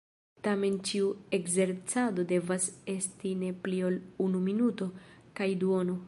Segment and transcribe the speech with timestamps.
[0.45, 2.65] Tamen ĉiu ekzercado devas
[2.95, 4.89] esti ne pli ol unu minuto
[5.41, 5.99] kaj duono.